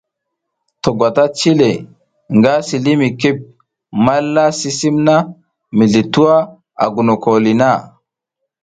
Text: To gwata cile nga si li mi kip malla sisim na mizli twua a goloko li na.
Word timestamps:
To 0.81 0.89
gwata 0.97 1.23
cile 1.37 1.69
nga 2.37 2.53
si 2.67 2.77
li 2.83 2.93
mi 2.99 3.09
kip 3.21 3.37
malla 4.05 4.45
sisim 4.59 4.95
na 5.07 5.15
mizli 5.77 6.03
twua 6.13 6.35
a 6.83 6.85
goloko 6.93 7.31
li 7.45 7.53
na. 7.61 7.71